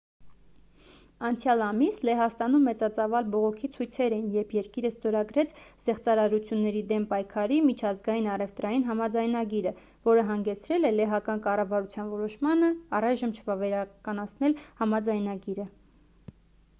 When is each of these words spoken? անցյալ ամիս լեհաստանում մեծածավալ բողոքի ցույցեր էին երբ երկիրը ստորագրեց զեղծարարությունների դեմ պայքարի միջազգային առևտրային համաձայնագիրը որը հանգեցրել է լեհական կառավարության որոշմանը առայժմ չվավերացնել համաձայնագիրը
անցյալ 1.27 1.59
ամիս 1.65 1.97
լեհաստանում 2.07 2.63
մեծածավալ 2.67 3.27
բողոքի 3.35 3.69
ցույցեր 3.75 4.15
էին 4.17 4.31
երբ 4.35 4.55
երկիրը 4.57 4.91
ստորագրեց 4.93 5.53
զեղծարարությունների 5.89 6.81
դեմ 6.93 7.05
պայքարի 7.13 7.59
միջազգային 7.67 8.31
առևտրային 8.37 8.87
համաձայնագիրը 8.89 9.75
որը 10.11 10.25
հանգեցրել 10.33 10.91
է 10.91 10.95
լեհական 10.99 11.45
կառավարության 11.47 12.13
որոշմանը 12.17 12.71
առայժմ 13.03 13.37
չվավերացնել 13.41 14.57
համաձայնագիրը 14.83 15.69